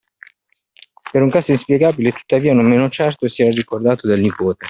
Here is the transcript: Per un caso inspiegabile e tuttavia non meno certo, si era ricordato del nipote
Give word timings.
Per 1.11 1.21
un 1.21 1.29
caso 1.29 1.51
inspiegabile 1.51 2.09
e 2.09 2.13
tuttavia 2.13 2.55
non 2.55 2.65
meno 2.65 2.89
certo, 2.89 3.27
si 3.27 3.43
era 3.43 3.51
ricordato 3.51 4.07
del 4.07 4.19
nipote 4.21 4.59